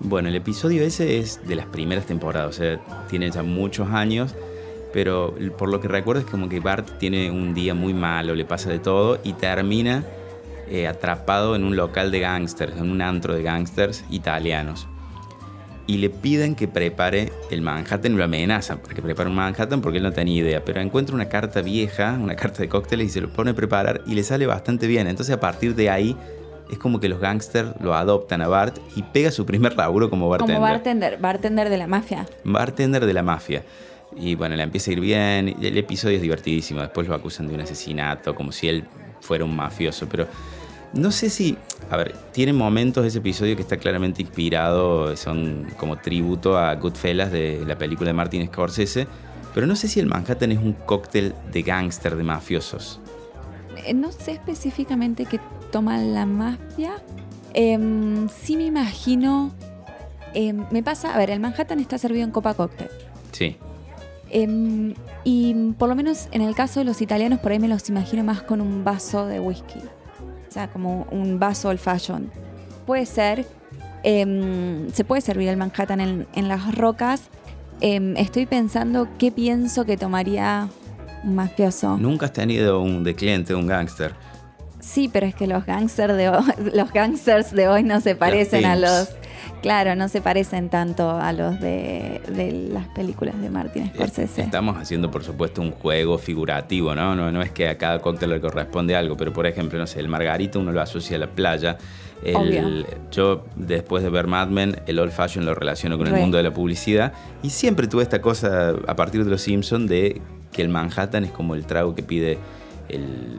Bueno, 0.00 0.28
el 0.28 0.34
episodio 0.34 0.82
ese 0.82 1.18
es 1.18 1.46
de 1.46 1.54
las 1.54 1.66
primeras 1.66 2.06
temporadas, 2.06 2.48
o 2.48 2.52
sea, 2.52 2.80
tiene 3.08 3.30
ya 3.30 3.44
muchos 3.44 3.88
años, 3.90 4.34
pero 4.92 5.34
por 5.56 5.68
lo 5.68 5.80
que 5.80 5.86
recuerdo 5.86 6.22
es 6.22 6.28
como 6.28 6.48
que 6.48 6.58
Bart 6.58 6.98
tiene 6.98 7.30
un 7.30 7.54
día 7.54 7.72
muy 7.72 7.94
malo, 7.94 8.34
le 8.34 8.44
pasa 8.44 8.68
de 8.68 8.80
todo 8.80 9.20
y 9.22 9.34
termina 9.34 10.04
eh, 10.72 10.88
atrapado 10.88 11.54
en 11.54 11.64
un 11.64 11.76
local 11.76 12.10
de 12.10 12.20
gángsters, 12.20 12.78
en 12.78 12.90
un 12.90 13.02
antro 13.02 13.34
de 13.34 13.42
gángsters 13.42 14.06
italianos. 14.08 14.88
Y 15.86 15.98
le 15.98 16.08
piden 16.08 16.54
que 16.54 16.66
prepare 16.66 17.30
el 17.50 17.60
Manhattan, 17.60 18.16
lo 18.16 18.24
amenazan 18.24 18.78
para 18.78 18.94
que 18.94 19.02
prepare 19.02 19.28
un 19.28 19.34
Manhattan 19.34 19.82
porque 19.82 19.98
él 19.98 20.04
no 20.04 20.12
tenía 20.12 20.40
idea. 20.40 20.64
Pero 20.64 20.80
encuentra 20.80 21.14
una 21.14 21.28
carta 21.28 21.60
vieja, 21.60 22.16
una 22.18 22.36
carta 22.36 22.62
de 22.62 22.70
cócteles 22.70 23.08
y 23.08 23.10
se 23.10 23.20
lo 23.20 23.30
pone 23.30 23.50
a 23.50 23.54
preparar 23.54 24.00
y 24.06 24.14
le 24.14 24.22
sale 24.22 24.46
bastante 24.46 24.86
bien. 24.86 25.08
Entonces 25.08 25.34
a 25.34 25.40
partir 25.40 25.74
de 25.74 25.90
ahí 25.90 26.16
es 26.70 26.78
como 26.78 27.00
que 27.00 27.10
los 27.10 27.20
gángsters 27.20 27.78
lo 27.82 27.94
adoptan 27.94 28.40
a 28.40 28.48
Bart 28.48 28.78
y 28.96 29.02
pega 29.02 29.30
su 29.30 29.44
primer 29.44 29.76
laburo 29.76 30.08
como 30.08 30.30
bartender. 30.30 30.56
Como 30.56 30.66
bartender, 30.66 31.18
bartender 31.18 31.68
de 31.68 31.76
la 31.76 31.86
mafia. 31.86 32.26
Bartender 32.44 33.04
de 33.04 33.12
la 33.12 33.22
mafia. 33.22 33.62
Y 34.16 34.36
bueno, 34.36 34.56
le 34.56 34.62
empieza 34.62 34.90
a 34.90 34.94
ir 34.94 35.00
bien. 35.00 35.54
El 35.60 35.76
episodio 35.76 36.16
es 36.16 36.22
divertidísimo. 36.22 36.80
Después 36.80 37.06
lo 37.06 37.14
acusan 37.14 37.46
de 37.46 37.54
un 37.54 37.60
asesinato, 37.60 38.34
como 38.34 38.52
si 38.52 38.68
él 38.68 38.84
fuera 39.20 39.44
un 39.44 39.54
mafioso. 39.54 40.08
Pero 40.08 40.28
no 40.94 41.10
sé 41.10 41.30
si. 41.30 41.56
A 41.90 41.96
ver, 41.96 42.14
tiene 42.32 42.52
momentos 42.52 43.02
de 43.02 43.08
ese 43.08 43.18
episodio 43.18 43.54
que 43.56 43.62
está 43.62 43.76
claramente 43.76 44.22
inspirado, 44.22 45.16
son 45.16 45.66
como 45.76 45.96
tributo 45.98 46.56
a 46.56 46.74
Goodfellas 46.76 47.30
de 47.30 47.64
la 47.66 47.76
película 47.76 48.08
de 48.08 48.14
Martin 48.14 48.46
Scorsese, 48.46 49.06
pero 49.54 49.66
no 49.66 49.76
sé 49.76 49.88
si 49.88 50.00
el 50.00 50.06
Manhattan 50.06 50.52
es 50.52 50.58
un 50.58 50.72
cóctel 50.72 51.34
de 51.52 51.62
gángster, 51.62 52.16
de 52.16 52.22
mafiosos. 52.22 53.00
eh, 53.84 53.94
no 53.94 54.12
sé 54.12 54.32
específicamente 54.32 55.26
qué 55.26 55.40
toma 55.70 55.98
la 55.98 56.24
mafia. 56.26 56.92
Em, 57.54 58.28
sí 58.28 58.56
me 58.56 58.64
imagino. 58.66 59.50
em, 60.34 60.64
me 60.70 60.82
pasa, 60.82 61.14
a 61.14 61.18
ver, 61.18 61.30
el 61.30 61.40
Manhattan 61.40 61.78
está 61.80 61.98
servido 61.98 62.24
en 62.24 62.30
copa 62.30 62.54
cóctel. 62.54 62.88
Sí. 63.32 63.56
Em, 64.30 64.94
y 65.24 65.72
por 65.78 65.90
lo 65.90 65.94
menos 65.94 66.28
en 66.32 66.40
el 66.40 66.54
caso 66.54 66.80
de 66.80 66.84
los 66.84 67.02
italianos, 67.02 67.40
por 67.40 67.52
ahí 67.52 67.58
me 67.58 67.68
los 67.68 67.86
imagino 67.90 68.24
más 68.24 68.42
con 68.42 68.62
un 68.62 68.82
vaso 68.84 69.26
de 69.26 69.40
whisky. 69.40 69.80
O 70.52 70.54
sea, 70.54 70.68
como 70.68 71.06
un 71.10 71.38
vaso 71.38 71.70
old 71.70 71.78
fashion. 71.78 72.30
Puede 72.84 73.06
ser. 73.06 73.46
em, 74.02 74.90
se 74.92 75.02
puede 75.02 75.22
servir 75.22 75.48
el 75.48 75.56
Manhattan 75.56 75.98
en, 75.98 76.26
en 76.34 76.46
las 76.48 76.74
rocas. 76.74 77.30
Em, 77.80 78.18
estoy 78.18 78.44
pensando 78.44 79.08
qué 79.18 79.32
pienso 79.32 79.86
que 79.86 79.96
tomaría 79.96 80.68
un 81.24 81.34
mafioso. 81.36 81.96
Nunca 81.96 82.26
has 82.26 82.34
tenido 82.34 82.82
un 82.82 83.02
de 83.02 83.14
cliente, 83.14 83.54
un 83.54 83.66
gángster. 83.66 84.12
Sí, 84.78 85.08
pero 85.10 85.24
es 85.24 85.34
que 85.34 85.46
los 85.46 85.64
gangsters 85.64 86.18
de 86.18 86.28
hoy, 86.28 86.44
los 86.74 86.92
gangsters 86.92 87.52
de 87.52 87.68
hoy 87.68 87.82
no 87.82 88.02
se 88.02 88.14
parecen 88.14 88.66
a 88.66 88.76
los. 88.76 89.08
Claro, 89.62 89.94
no 89.94 90.08
se 90.08 90.20
parecen 90.20 90.68
tanto 90.68 91.10
a 91.10 91.32
los 91.32 91.60
de, 91.60 92.20
de 92.28 92.52
las 92.72 92.86
películas 92.88 93.40
de 93.40 93.48
Martin 93.50 93.90
Scorsese. 93.94 94.42
Estamos 94.42 94.76
haciendo, 94.76 95.10
por 95.10 95.22
supuesto, 95.24 95.62
un 95.62 95.70
juego 95.70 96.18
figurativo, 96.18 96.94
¿no? 96.94 97.14
¿no? 97.14 97.30
No 97.30 97.42
es 97.42 97.50
que 97.50 97.68
a 97.68 97.78
cada 97.78 98.00
cóctel 98.00 98.30
le 98.30 98.40
corresponde 98.40 98.96
algo, 98.96 99.16
pero 99.16 99.32
por 99.32 99.46
ejemplo, 99.46 99.78
no 99.78 99.86
sé, 99.86 100.00
el 100.00 100.08
margarita 100.08 100.58
uno 100.58 100.72
lo 100.72 100.80
asocia 100.80 101.16
a 101.16 101.20
la 101.20 101.28
playa. 101.28 101.78
El- 102.24 102.36
Obvio. 102.36 102.86
yo, 103.10 103.44
después 103.56 104.02
de 104.04 104.10
ver 104.10 104.26
Mad 104.28 104.48
Men, 104.48 104.80
el 104.86 104.98
old 105.00 105.10
fashion 105.12 105.44
lo 105.44 105.54
relaciono 105.54 105.98
con 105.98 106.06
el 106.06 106.14
mundo 106.14 106.36
de 106.36 106.44
la 106.44 106.52
publicidad. 106.52 107.12
Y 107.42 107.50
siempre 107.50 107.86
tuve 107.88 108.02
esta 108.04 108.20
cosa, 108.20 108.74
a 108.86 108.94
partir 108.96 109.24
de 109.24 109.30
los 109.30 109.42
Simpsons, 109.42 109.88
de 109.88 110.20
que 110.52 110.62
el 110.62 110.68
Manhattan 110.68 111.24
es 111.24 111.30
como 111.32 111.54
el 111.54 111.66
trago 111.66 111.94
que 111.94 112.02
pide 112.02 112.38
el. 112.88 113.38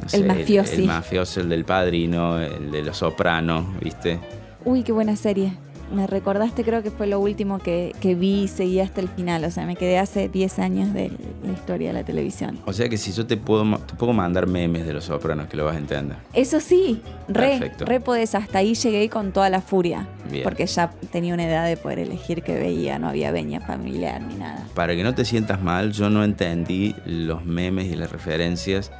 no 0.00 0.06
El 0.12 0.24
mafiosi. 0.26 0.76
El, 0.76 0.86
mafioso, 0.86 1.40
el 1.40 1.48
del 1.50 1.64
padrino, 1.64 2.38
el 2.40 2.70
de 2.70 2.82
los 2.82 2.96
sopranos, 2.98 3.66
¿viste? 3.80 4.18
Uy, 4.64 4.82
qué 4.82 4.92
buena 4.92 5.16
serie. 5.16 5.52
Me 5.92 6.06
recordaste, 6.06 6.62
creo 6.62 6.84
que 6.84 6.92
fue 6.92 7.08
lo 7.08 7.18
último 7.18 7.58
que, 7.58 7.96
que 8.00 8.14
vi 8.14 8.42
y 8.44 8.48
seguí 8.48 8.78
hasta 8.78 9.00
el 9.00 9.08
final. 9.08 9.42
O 9.44 9.50
sea, 9.50 9.66
me 9.66 9.74
quedé 9.74 9.98
hace 9.98 10.28
10 10.28 10.60
años 10.60 10.94
de 10.94 11.10
la 11.44 11.52
historia 11.52 11.88
de 11.88 11.94
la 11.94 12.04
televisión. 12.04 12.60
O 12.64 12.72
sea 12.72 12.88
que 12.88 12.96
si 12.96 13.10
yo 13.10 13.26
te 13.26 13.36
puedo, 13.36 13.76
te 13.78 13.94
puedo 13.94 14.12
mandar 14.12 14.46
memes 14.46 14.86
de 14.86 14.92
los 14.92 15.06
sopranos, 15.06 15.48
que 15.48 15.56
lo 15.56 15.64
vas 15.64 15.74
a 15.74 15.78
entender. 15.78 16.16
Eso 16.32 16.60
sí, 16.60 17.02
re, 17.26 17.58
Perfecto. 17.58 17.86
re 17.86 17.98
podés. 17.98 18.36
Hasta 18.36 18.58
ahí 18.58 18.74
llegué 18.74 19.08
con 19.08 19.32
toda 19.32 19.50
la 19.50 19.60
furia. 19.60 20.06
Bien. 20.30 20.44
Porque 20.44 20.64
ya 20.64 20.92
tenía 21.10 21.34
una 21.34 21.48
edad 21.48 21.66
de 21.66 21.76
poder 21.76 21.98
elegir 21.98 22.44
qué 22.44 22.54
veía. 22.54 23.00
No 23.00 23.08
había 23.08 23.32
veña 23.32 23.60
familiar 23.60 24.22
ni 24.22 24.36
nada. 24.36 24.64
Para 24.76 24.94
que 24.94 25.02
no 25.02 25.12
te 25.16 25.24
sientas 25.24 25.60
mal, 25.60 25.90
yo 25.90 26.08
no 26.08 26.22
entendí 26.22 26.94
los 27.04 27.44
memes 27.44 27.86
y 27.86 27.96
las 27.96 28.12
referencias 28.12 28.92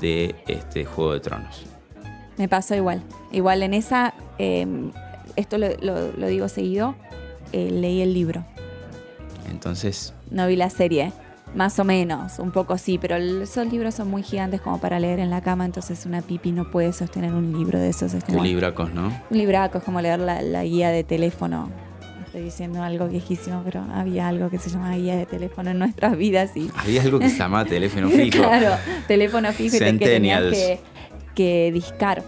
de 0.00 0.34
este 0.48 0.84
Juego 0.84 1.12
de 1.12 1.20
Tronos. 1.20 1.64
Me 2.38 2.48
pasó 2.48 2.74
igual. 2.74 3.02
Igual 3.32 3.62
en 3.62 3.74
esa, 3.74 4.14
eh, 4.38 4.66
esto 5.36 5.58
lo, 5.58 5.68
lo- 5.80 6.12
lo 6.12 6.26
digo 6.26 6.48
seguido, 6.48 6.94
eh, 7.52 7.70
leí 7.70 8.00
el 8.02 8.12
libro. 8.14 8.44
Entonces, 9.50 10.14
No 10.30 10.46
vi 10.46 10.56
la 10.56 10.70
serie. 10.70 11.12
Más 11.54 11.78
o 11.78 11.84
menos, 11.84 12.40
un 12.40 12.50
poco 12.50 12.76
sí, 12.78 12.98
pero 12.98 13.14
esos 13.16 13.70
libros 13.70 13.94
son 13.94 14.10
muy 14.10 14.24
gigantes 14.24 14.60
como 14.60 14.80
para 14.80 14.98
leer 14.98 15.20
en 15.20 15.30
la 15.30 15.40
cama, 15.40 15.64
entonces 15.64 16.04
una 16.04 16.20
pipi 16.20 16.50
no 16.50 16.68
puede 16.68 16.92
sostener 16.92 17.32
un 17.32 17.52
libro 17.56 17.78
de 17.78 17.90
esos. 17.90 18.12
Es 18.12 18.24
como, 18.24 18.42
libracos, 18.42 18.92
¿no? 18.92 19.06
Un 19.30 19.38
libraco, 19.38 19.78
es 19.78 19.84
como 19.84 20.00
leer 20.00 20.18
la, 20.18 20.42
la 20.42 20.64
guía 20.64 20.88
de 20.90 21.04
teléfono. 21.04 21.70
Estoy 22.26 22.42
diciendo 22.42 22.82
algo 22.82 23.06
viejísimo, 23.06 23.62
pero 23.64 23.86
había 23.94 24.26
algo 24.26 24.50
que 24.50 24.58
se 24.58 24.68
llamaba 24.68 24.96
guía 24.96 25.14
de 25.14 25.26
teléfono 25.26 25.70
en 25.70 25.78
nuestras 25.78 26.16
vidas 26.16 26.56
y 26.56 26.68
Había 26.76 27.02
algo 27.02 27.20
que 27.20 27.28
se 27.28 27.38
llamaba 27.38 27.64
teléfono 27.64 28.08
fijo. 28.10 28.38
claro, 28.42 28.74
teléfono 29.06 29.52
fijo 29.52 29.76
y 29.76 29.78
te- 29.78 29.84
que 29.84 29.90
Centennials. 29.90 30.56
Que, 31.34 31.70
discar. 31.72 32.22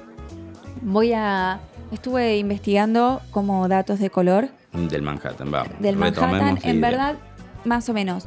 Voy 0.82 1.12
a. 1.12 1.60
Estuve 1.92 2.36
investigando 2.38 3.20
como 3.30 3.68
datos 3.68 4.00
de 4.00 4.10
color 4.10 4.48
Del 4.72 5.02
Manhattan, 5.02 5.50
vamos. 5.50 5.72
del 5.78 5.96
Manhattan. 5.96 6.58
En 6.62 6.80
verdad, 6.80 7.14
más 7.64 7.88
o 7.88 7.94
menos. 7.94 8.26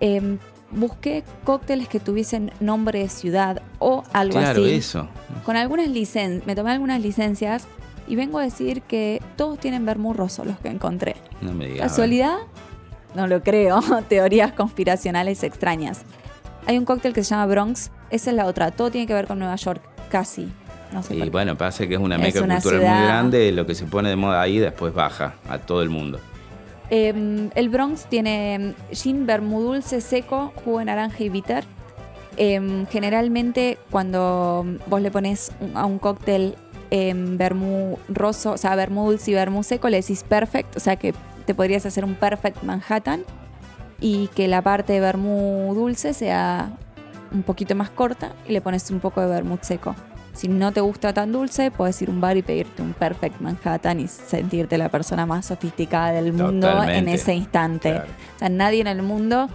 Em, 0.00 0.38
busqué 0.70 1.24
cócteles 1.44 1.88
que 1.88 2.00
tuviesen 2.00 2.50
nombre 2.60 2.98
de 3.00 3.08
ciudad 3.08 3.62
o 3.78 4.04
algo 4.12 4.38
Claro, 4.38 4.62
así. 4.62 4.74
eso. 4.74 5.08
Con 5.44 5.56
algunas 5.56 5.88
licencias. 5.88 6.46
Me 6.46 6.54
tomé 6.54 6.72
algunas 6.72 7.00
licencias 7.00 7.66
y 8.06 8.16
vengo 8.16 8.38
a 8.38 8.42
decir 8.42 8.82
que 8.82 9.22
todos 9.36 9.58
tienen 9.58 9.86
vermú 9.86 10.12
roso 10.12 10.44
los 10.44 10.58
que 10.58 10.68
encontré. 10.68 11.16
No 11.40 11.52
me 11.54 11.66
digas. 11.66 11.88
¿Casualidad? 11.90 12.36
No 13.14 13.26
lo 13.26 13.42
creo. 13.42 13.80
Teorías 14.08 14.52
conspiracionales 14.52 15.42
extrañas. 15.44 16.02
Hay 16.66 16.78
un 16.78 16.84
cóctel 16.84 17.12
que 17.14 17.24
se 17.24 17.30
llama 17.30 17.46
Bronx. 17.46 17.90
Esa 18.10 18.30
es 18.30 18.36
la 18.36 18.46
otra. 18.46 18.70
Todo 18.70 18.90
tiene 18.90 19.06
que 19.06 19.14
ver 19.14 19.26
con 19.26 19.38
Nueva 19.38 19.56
York. 19.56 19.82
Casi. 20.12 20.46
No 20.92 21.02
sé 21.02 21.16
Y 21.16 21.30
bueno, 21.30 21.56
pasa 21.56 21.86
que 21.86 21.94
es 21.94 22.00
una 22.00 22.16
Es 22.16 22.20
meca 22.20 22.42
una 22.42 22.56
cultural 22.56 22.80
ciudad. 22.80 22.96
muy 22.98 23.06
grande, 23.06 23.50
lo 23.52 23.64
que 23.66 23.74
se 23.74 23.86
pone 23.86 24.10
de 24.10 24.16
moda 24.16 24.42
ahí 24.42 24.58
después 24.58 24.92
baja 24.92 25.36
a 25.48 25.56
todo 25.56 25.80
el 25.80 25.88
mundo. 25.88 26.20
Eh, 26.90 27.48
el 27.54 27.68
Bronx 27.70 28.04
tiene 28.10 28.54
em, 28.54 28.74
gin, 28.92 29.24
vermú 29.24 29.62
dulce, 29.62 30.02
seco, 30.02 30.52
jugo 30.62 30.80
de 30.80 30.84
naranja 30.84 31.24
y 31.24 31.30
bitter. 31.30 31.64
Em, 32.36 32.86
generalmente 32.88 33.78
cuando 33.90 34.66
vos 34.86 35.00
le 35.00 35.10
pones 35.10 35.50
a 35.74 35.86
un 35.86 35.98
cóctel 35.98 36.56
em, 36.90 37.38
vermú 37.38 37.98
roso, 38.08 38.52
o 38.52 38.58
sea, 38.58 38.76
vermú 38.76 39.06
dulce 39.06 39.30
y 39.30 39.34
vermú 39.34 39.62
seco, 39.62 39.88
le 39.88 39.96
decís 39.96 40.22
perfect, 40.22 40.76
o 40.76 40.80
sea 40.80 40.96
que 40.96 41.14
te 41.46 41.54
podrías 41.54 41.86
hacer 41.86 42.04
un 42.04 42.16
perfect 42.16 42.62
Manhattan 42.62 43.24
y 43.98 44.28
que 44.34 44.46
la 44.46 44.60
parte 44.60 44.92
de 44.92 45.00
vermú 45.00 45.72
dulce 45.74 46.12
sea 46.12 46.72
un 47.32 47.42
poquito 47.42 47.74
más 47.74 47.90
corta 47.90 48.32
y 48.48 48.52
le 48.52 48.60
pones 48.60 48.90
un 48.90 49.00
poco 49.00 49.20
de 49.20 49.26
vermut 49.26 49.62
seco. 49.62 49.94
Si 50.32 50.48
no 50.48 50.72
te 50.72 50.80
gusta 50.80 51.12
tan 51.12 51.30
dulce, 51.30 51.70
puedes 51.70 52.00
ir 52.00 52.08
a 52.08 52.12
un 52.12 52.20
bar 52.20 52.36
y 52.36 52.42
pedirte 52.42 52.80
un 52.80 52.94
Perfect 52.94 53.40
Manhattan 53.40 54.00
y 54.00 54.08
sentirte 54.08 54.78
la 54.78 54.88
persona 54.88 55.26
más 55.26 55.46
sofisticada 55.46 56.12
del 56.12 56.32
mundo 56.32 56.68
en 56.68 56.74
Totalmente. 56.74 57.12
ese 57.14 57.34
instante. 57.34 57.90
Claro. 57.90 58.06
O 58.36 58.38
sea, 58.38 58.48
nadie 58.48 58.80
en 58.80 58.86
el 58.86 59.02
mundo 59.02 59.50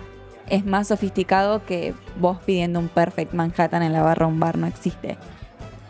es 0.50 0.65
más 0.65 0.89
sofisticado 0.89 1.65
que 1.65 1.96
vos 2.19 2.38
pidiendo 2.46 2.79
un 2.79 2.89
Perfect 2.89 3.34
Manhattan 3.34 3.81
en 3.81 3.91
la 3.91 4.03
barra 4.03 4.27
un 4.27 4.39
bar, 4.39 4.57
no 4.57 4.67
existe. 4.67 5.17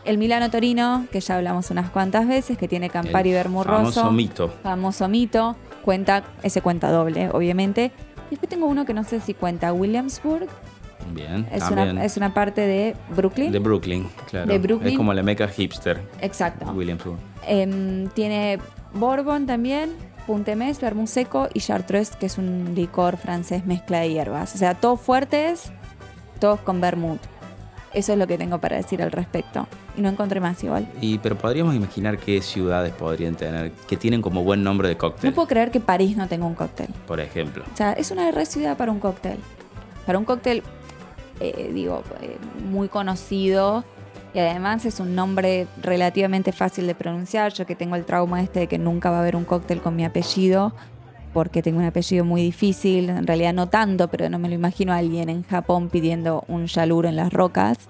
El 0.06 0.18
Milano 0.18 0.50
Torino, 0.50 1.06
que 1.12 1.20
ya 1.20 1.36
hablamos 1.36 1.70
unas 1.70 1.90
cuantas 1.90 2.26
veces, 2.26 2.58
que 2.58 2.70
tiene 2.70 2.90
Campari 2.90 3.34
Vermú 3.34 3.64
famoso 3.64 4.10
mito. 4.10 4.54
famoso 4.64 5.10
mito, 5.10 5.58
cuenta, 5.84 6.24
ese 6.44 6.62
cuenta 6.62 6.90
doble, 6.92 7.30
obviamente. 7.34 7.92
Y 8.28 8.32
después 8.32 8.50
tengo 8.50 8.68
uno 8.68 8.86
que 8.86 8.94
no 8.94 9.04
sé 9.04 9.20
si 9.20 9.34
cuenta 9.34 9.74
Williamsburg, 9.74 10.48
Bien, 11.14 11.48
es 11.52 11.60
también. 11.60 11.90
una, 11.92 12.06
es 12.06 12.18
una 12.18 12.34
parte 12.34 12.62
de 12.62 12.96
Brooklyn. 13.16 13.52
De 13.52 13.60
Brooklyn, 13.60 14.08
claro. 14.30 14.52
De 14.52 14.60
Brooklyn. 14.60 14.92
Es 14.92 14.98
como 14.98 15.14
la 15.14 15.24
meca 15.24 15.48
hipster, 15.48 16.02
Exacto. 16.22 16.72
Williamsburg. 16.72 17.18
Em, 17.46 18.08
tiene 18.10 18.60
Bourbon 18.94 19.46
también, 19.46 19.92
Puntemés, 20.26 20.80
Vermouth 20.82 21.08
seco 21.08 21.48
y 21.54 21.60
Chartreuse, 21.62 22.18
que 22.20 22.26
es 22.26 22.38
un 22.38 22.74
licor 22.76 23.18
francés 23.18 23.66
mezcla 23.66 24.00
de 24.00 24.10
hierbas. 24.12 24.54
O 24.56 24.58
sea, 24.58 24.74
todos 24.76 25.00
fuertes, 25.00 25.72
todos 26.40 26.60
con 26.60 26.82
vermouth. 26.82 27.20
Eso 27.94 28.12
es 28.14 28.20
lo 28.20 28.28
que 28.28 28.38
tengo 28.38 28.60
para 28.60 28.76
decir 28.76 29.02
al 29.02 29.12
respecto. 29.12 29.66
Y 29.98 30.02
no 30.02 30.10
encontré 30.10 30.40
más 30.40 30.62
igual. 30.64 30.88
Y, 31.02 31.18
pero 31.20 31.38
podríamos 31.38 31.74
imaginar 31.74 32.18
qué 32.20 32.42
ciudades 32.42 32.92
podrían 32.94 33.36
tener, 33.36 33.72
que 33.72 33.96
tienen 33.98 34.22
como 34.22 34.44
buen 34.44 34.62
nombre 34.62 34.88
de 34.90 34.98
cóctel, 34.98 35.30
No 35.32 35.34
puedo 35.36 35.48
creer 35.48 35.72
que 35.72 35.80
París 35.80 36.16
no 36.18 36.28
tenga 36.28 36.46
un 36.46 36.54
cóctel. 36.54 36.88
por 37.08 37.20
ejemplo. 37.22 37.64
O 37.74 37.78
sea, 37.78 37.94
es 37.94 38.12
una 38.12 38.30
re 38.30 38.46
ciudad 38.46 38.78
para 38.78 38.92
un 38.92 39.00
cóctel. 39.00 39.38
Para 40.06 40.20
un 40.20 40.26
cóctel, 40.26 40.62
eh, 41.40 41.72
digo, 41.74 42.04
eh, 42.22 42.38
muy 42.70 42.88
conocido. 42.88 43.84
Y 44.34 44.40
además 44.40 44.86
es 44.86 45.00
un 45.00 45.16
nombre 45.16 45.68
relativamente 45.82 46.52
fácil 46.52 46.86
de 46.88 46.96
pronunciar. 46.96 47.54
Yo 47.54 47.66
que 47.66 47.76
tengo 47.76 47.96
el 47.96 48.06
trauma 48.06 48.42
este 48.42 48.62
de 48.62 48.68
que 48.68 48.78
nunca 48.78 49.10
va 49.10 49.18
a 49.18 49.22
haber 49.22 49.36
un 49.36 49.46
cóctel 49.46 49.82
con 49.82 49.96
mi 49.96 50.06
apellido, 50.06 50.74
porque 51.34 51.62
tengo 51.62 51.80
un 51.80 51.86
apellido 51.86 52.26
muy 52.26 52.42
difícil. 52.42 53.10
En 53.10 53.26
realidad 53.26 53.54
no 53.54 53.68
tanto, 53.68 54.10
pero 54.10 54.30
no 54.30 54.38
me 54.38 54.50
lo 54.50 54.56
imagino 54.56 54.94
a 54.94 54.98
alguien 54.98 55.30
en 55.30 55.44
Japón 55.44 55.90
pidiendo 55.90 56.44
un 56.48 56.68
yalur 56.68 57.06
en 57.06 57.16
las 57.16 57.34
rocas. 57.34 57.90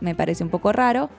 Me 0.00 0.14
parece 0.14 0.44
un 0.44 0.50
poco 0.50 0.72
raro. 0.72 1.10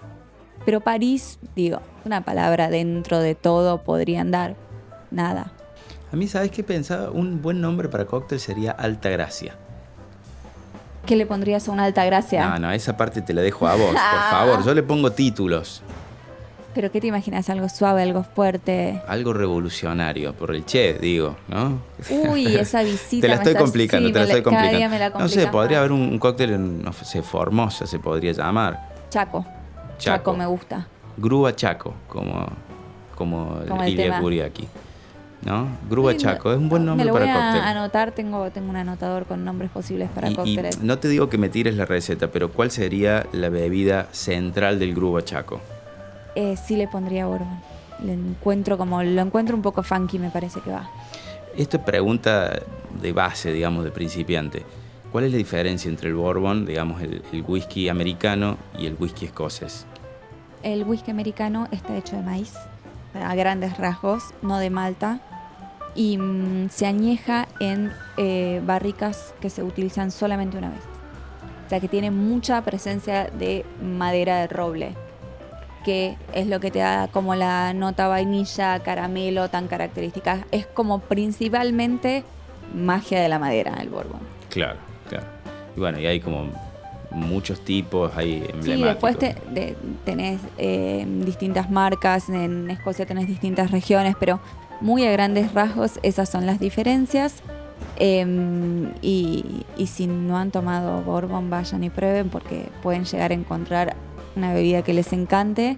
Pero 0.66 0.82
París, 0.82 1.40
digo, 1.56 1.80
una 2.06 2.22
palabra 2.22 2.70
dentro 2.70 3.20
de 3.20 3.34
todo 3.34 3.84
podría 3.84 4.22
andar. 4.22 4.56
Nada. 5.10 5.54
A 6.12 6.16
mí, 6.16 6.28
¿sabes 6.28 6.52
qué 6.52 6.64
pensaba? 6.64 7.12
Un 7.12 7.42
buen 7.42 7.62
nombre 7.62 7.88
para 7.88 8.06
cóctel 8.06 8.40
sería 8.40 8.72
Alta 8.72 9.10
Gracia. 9.10 9.58
¿Qué 11.06 11.16
le 11.16 11.26
pondrías 11.26 11.68
a 11.68 11.72
una 11.72 11.86
alta 11.86 12.06
gracia? 12.06 12.48
No, 12.50 12.60
no, 12.60 12.72
esa 12.72 12.96
parte 12.98 13.22
te 13.22 13.34
la 13.34 13.42
dejo 13.42 13.68
a 13.68 13.76
vos, 13.76 13.90
por 13.92 13.96
favor. 14.32 14.64
Yo 14.66 14.74
le 14.74 14.84
pongo 14.84 15.12
títulos. 15.12 15.82
¿Pero 16.76 16.92
qué 16.92 17.02
te 17.02 17.08
imaginas? 17.08 17.50
¿Algo 17.50 17.68
suave, 17.68 18.04
algo 18.04 18.24
fuerte? 18.24 19.02
Algo 19.08 19.34
revolucionario, 19.34 20.34
por 20.34 20.54
el 20.54 20.66
che, 20.66 20.94
digo, 21.00 21.36
¿no? 21.48 21.80
Uy, 22.30 22.46
esa 22.56 22.84
visita. 22.84 23.22
Te 23.22 23.28
la 23.28 23.36
estoy 23.36 23.52
estás- 23.54 23.64
complicando, 23.64 24.08
sí, 24.08 24.14
te 24.14 24.20
la 24.20 24.26
estoy 24.26 24.44
cada 24.44 24.56
complicando. 24.56 24.78
día 24.78 24.90
me 24.90 25.00
la 25.00 25.10
no 25.10 25.28
sé, 25.28 25.48
podría 25.48 25.78
más. 25.80 25.86
haber 25.90 25.92
un, 25.94 26.20
cóctel 26.20 26.52
en, 26.52 26.84
no 26.84 26.94
sé, 26.94 27.24
Formosa 27.24 27.88
se 27.88 27.98
podría 27.98 28.34
llamar. 28.34 28.88
Chaco. 29.10 29.44
Chaco. 29.98 30.18
Chaco 30.18 30.34
me 30.38 30.46
gusta. 30.46 30.88
Grúa 31.18 31.56
Chaco, 31.56 31.96
como, 32.08 32.48
como, 33.16 33.60
Como 33.68 33.84
el 33.84 33.90
el 33.90 33.96
tema. 33.98 34.22
¿No? 35.44 35.68
Grúa 35.90 36.16
Chaco, 36.18 36.52
es 36.52 36.58
un 36.58 36.70
buen 36.70 36.86
nombre 36.86 37.06
me 37.06 37.08
lo 37.12 37.14
para 37.14 37.26
voy 37.26 37.34
cóctel. 37.34 37.62
a 37.62 37.70
anotar, 37.70 38.12
tengo, 38.12 38.50
tengo 38.52 38.70
un 38.70 38.76
anotador 38.76 39.26
con 39.26 39.46
nombres 39.46 39.72
posibles 39.72 40.10
para 40.10 40.28
Y- 40.30 40.32
y, 40.32 40.36
cócteles. 40.36 40.82
no 40.82 41.00
te 41.00 41.08
digo 41.08 41.30
que 41.30 41.38
me 41.38 41.50
tires 41.50 41.76
la 41.76 41.86
receta, 41.86 42.30
pero 42.32 42.52
¿cuál 42.52 42.72
sería 42.72 43.26
la 43.32 43.50
bebida 43.50 44.08
central 44.12 44.80
del 44.80 44.94
Grúa 44.94 45.24
Chaco? 45.24 45.62
Eh, 46.36 46.56
sí 46.58 46.76
le 46.76 46.88
pondría 46.88 47.26
bourbon. 47.26 47.60
Le 48.04 48.14
encuentro 48.14 48.78
como, 48.78 49.02
lo 49.04 49.22
encuentro 49.22 49.56
un 49.56 49.62
poco 49.62 49.84
funky, 49.84 50.20
me 50.20 50.30
parece 50.30 50.62
que 50.62 50.72
va. 50.72 50.90
Esta 51.58 51.78
es 51.78 51.84
pregunta 51.84 52.60
de 53.02 53.12
base, 53.14 53.52
digamos, 53.52 53.84
de 53.84 53.92
principiante. 53.92 54.64
¿Cuál 55.12 55.24
es 55.26 55.32
la 55.32 55.38
diferencia 55.38 55.90
entre 55.90 56.10
el 56.10 56.16
bourbon, 56.16 56.66
digamos, 56.66 57.02
el, 57.02 57.24
el 57.34 57.42
whisky 57.48 57.90
americano 57.90 58.58
y 58.78 58.86
el 58.86 58.96
whisky 59.00 59.26
escocés? 59.26 59.86
El 60.64 60.84
whisky 60.84 61.10
americano 61.12 61.68
está 61.72 61.98
hecho 61.98 62.16
de 62.16 62.22
maíz, 62.22 62.54
a 63.14 63.36
grandes 63.36 63.78
rasgos, 63.78 64.24
no 64.42 64.58
de 64.60 64.70
malta, 64.70 65.20
y 65.96 66.18
mm, 66.18 66.70
se 66.70 66.86
añeja 66.86 67.48
en 67.60 67.92
eh, 68.18 68.62
barricas 68.66 69.34
que 69.42 69.50
se 69.50 69.64
utilizan 69.64 70.12
solamente 70.12 70.58
una 70.58 70.70
vez. 70.70 70.84
O 71.66 71.70
sea 71.70 71.80
que 71.80 71.88
tiene 71.88 72.10
mucha 72.10 72.62
presencia 72.64 73.26
de 73.26 73.66
madera 73.82 74.40
de 74.40 74.48
roble, 74.48 74.96
que 75.84 76.18
es 76.34 76.48
lo 76.48 76.60
que 76.60 76.72
te 76.72 76.80
da 76.80 77.08
como 77.10 77.36
la 77.36 77.74
nota 77.74 78.08
vainilla, 78.08 78.80
caramelo 78.80 79.50
tan 79.50 79.68
característica. 79.68 80.46
Es 80.52 80.66
como 80.66 81.00
principalmente 81.00 82.24
magia 82.74 83.22
de 83.22 83.30
la 83.30 83.40
madera 83.40 83.76
el 83.80 83.90
bourbon. 83.90 84.20
Claro, 84.50 84.80
claro. 85.08 85.26
Y 85.76 85.80
bueno, 85.80 86.00
y 86.00 86.08
hay 86.08 86.20
como 86.20 86.50
muchos 87.12 87.60
tipos, 87.62 88.12
hay 88.16 88.36
emblemáticos. 88.54 88.66
Sí, 88.76 88.84
después 88.84 89.18
te- 89.20 89.36
de- 89.52 89.76
tenés 90.06 90.40
eh, 90.58 91.06
distintas 91.26 91.70
marcas, 91.72 92.30
en 92.30 92.70
Escocia 92.70 93.06
tenés 93.06 93.28
distintas 93.28 93.72
regiones, 93.72 94.16
pero 94.20 94.40
muy 94.82 95.06
a 95.06 95.12
grandes 95.12 95.54
rasgos 95.54 96.00
esas 96.04 96.30
son 96.30 96.46
las 96.46 96.60
diferencias. 96.60 97.42
Em, 97.98 98.92
y, 99.02 99.66
y 99.78 99.88
si 99.88 100.08
no 100.08 100.38
han 100.38 100.52
tomado 100.52 101.02
Bourbon, 101.02 101.50
vayan 101.50 101.84
y 101.84 101.90
prueben 101.90 102.30
porque 102.30 102.68
pueden 102.82 103.06
llegar 103.06 103.32
a 103.32 103.34
encontrar 103.34 103.96
una 104.36 104.54
bebida 104.54 104.82
que 104.84 104.94
les 104.94 105.12
encante. 105.14 105.78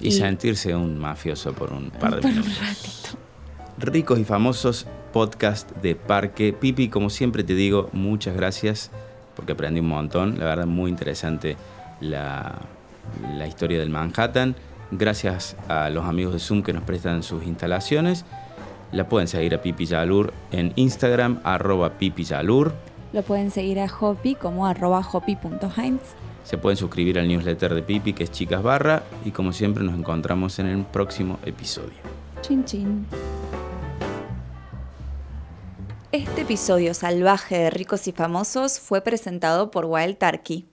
Y, 0.00 0.08
y- 0.08 0.12
sentirse 0.12 0.74
un 0.74 0.98
mafioso 0.98 1.52
por 1.52 1.72
un 1.72 1.90
par 2.00 2.16
de 2.16 2.20
Por 2.22 2.30
un 2.30 2.36
minutos. 2.38 2.58
ratito. 2.60 3.18
Ricos 3.78 4.18
y 4.18 4.24
famosos 4.24 4.86
podcast 5.12 5.70
de 5.82 5.94
Parque. 5.96 6.52
Pipi, 6.52 6.88
como 6.88 7.10
siempre 7.10 7.42
te 7.44 7.54
digo, 7.54 7.88
muchas 7.92 8.34
gracias 8.36 8.90
porque 9.40 9.52
aprendí 9.52 9.80
un 9.80 9.88
montón. 9.88 10.38
La 10.38 10.44
verdad, 10.44 10.66
muy 10.66 10.90
interesante 10.90 11.56
la, 12.02 12.58
la 13.38 13.46
historia 13.46 13.78
del 13.78 13.88
Manhattan. 13.88 14.54
Gracias 14.90 15.56
a 15.66 15.88
los 15.88 16.04
amigos 16.04 16.34
de 16.34 16.40
Zoom 16.40 16.62
que 16.62 16.74
nos 16.74 16.82
prestan 16.82 17.22
sus 17.22 17.42
instalaciones. 17.44 18.26
La 18.92 19.08
pueden 19.08 19.28
seguir 19.28 19.54
a 19.54 19.62
Pipi 19.62 19.86
Yalur 19.86 20.34
en 20.52 20.74
Instagram, 20.76 21.40
arroba 21.42 21.92
Pipi 21.94 22.22
Yalur. 22.22 22.74
Lo 23.14 23.22
pueden 23.22 23.50
seguir 23.50 23.80
a 23.80 23.86
Hopi 23.86 24.34
como 24.34 24.66
arroba 24.66 25.00
hopi.heinz. 25.10 26.02
Se 26.44 26.58
pueden 26.58 26.76
suscribir 26.76 27.18
al 27.18 27.26
newsletter 27.26 27.74
de 27.74 27.82
Pipi, 27.82 28.12
que 28.12 28.24
es 28.24 28.30
Chicas 28.30 28.62
Barra. 28.62 29.04
Y 29.24 29.30
como 29.30 29.54
siempre, 29.54 29.82
nos 29.84 29.98
encontramos 29.98 30.58
en 30.58 30.66
el 30.66 30.84
próximo 30.84 31.38
episodio. 31.46 31.96
Chin 32.42 32.62
chin. 32.66 33.06
Este 36.12 36.40
episodio 36.40 36.92
salvaje 36.92 37.56
de 37.56 37.70
Ricos 37.70 38.08
y 38.08 38.12
Famosos 38.12 38.80
fue 38.80 39.00
presentado 39.00 39.70
por 39.70 39.84
Wild 39.84 40.18
Turkey. 40.18 40.69